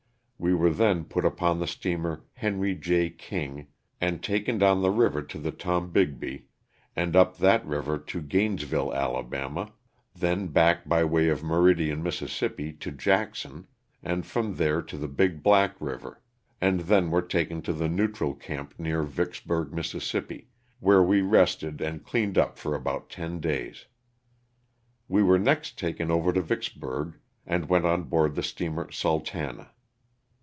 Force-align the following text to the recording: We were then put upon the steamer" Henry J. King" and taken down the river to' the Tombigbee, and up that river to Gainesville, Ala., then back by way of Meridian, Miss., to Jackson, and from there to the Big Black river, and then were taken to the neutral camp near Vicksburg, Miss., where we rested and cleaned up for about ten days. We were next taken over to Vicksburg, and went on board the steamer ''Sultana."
We 0.43 0.55
were 0.55 0.71
then 0.71 1.05
put 1.05 1.23
upon 1.23 1.59
the 1.59 1.67
steamer" 1.67 2.23
Henry 2.43 2.73
J. 2.73 3.11
King" 3.11 3.67
and 4.01 4.23
taken 4.23 4.57
down 4.57 4.81
the 4.81 4.89
river 4.89 5.21
to' 5.21 5.37
the 5.37 5.51
Tombigbee, 5.51 6.47
and 6.95 7.15
up 7.15 7.37
that 7.37 7.63
river 7.63 7.99
to 7.99 8.23
Gainesville, 8.23 8.91
Ala., 8.91 9.71
then 10.15 10.47
back 10.47 10.89
by 10.89 11.03
way 11.03 11.27
of 11.29 11.43
Meridian, 11.43 12.01
Miss., 12.01 12.17
to 12.39 12.75
Jackson, 12.91 13.67
and 14.01 14.25
from 14.25 14.55
there 14.55 14.81
to 14.81 14.97
the 14.97 15.07
Big 15.07 15.43
Black 15.43 15.75
river, 15.79 16.23
and 16.59 16.79
then 16.79 17.11
were 17.11 17.21
taken 17.21 17.61
to 17.61 17.71
the 17.71 17.87
neutral 17.87 18.33
camp 18.33 18.73
near 18.79 19.03
Vicksburg, 19.03 19.71
Miss., 19.71 19.93
where 20.79 21.03
we 21.03 21.21
rested 21.21 21.81
and 21.81 22.03
cleaned 22.03 22.39
up 22.39 22.57
for 22.57 22.73
about 22.73 23.11
ten 23.11 23.39
days. 23.39 23.85
We 25.07 25.21
were 25.21 25.37
next 25.37 25.77
taken 25.77 26.09
over 26.09 26.33
to 26.33 26.41
Vicksburg, 26.41 27.19
and 27.45 27.69
went 27.69 27.85
on 27.85 28.05
board 28.05 28.33
the 28.33 28.41
steamer 28.41 28.85
''Sultana." 28.87 29.67